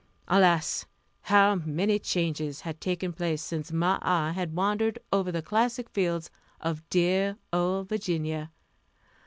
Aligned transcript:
Alas! 0.27 0.87
how 1.29 1.53
many 1.53 1.99
changes 1.99 2.61
had 2.61 2.81
taken 2.81 3.13
place 3.13 3.39
since 3.39 3.71
my 3.71 3.99
eye 4.01 4.31
had 4.31 4.55
wandered 4.55 4.97
over 5.13 5.31
the 5.31 5.43
classic 5.43 5.87
fields 5.91 6.31
of 6.59 6.81
dear 6.89 7.37
old 7.53 7.87
Virginia! 7.87 8.49